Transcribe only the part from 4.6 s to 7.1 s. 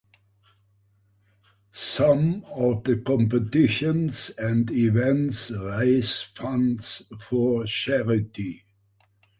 events raise funds